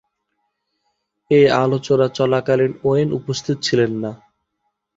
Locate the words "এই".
1.31-1.45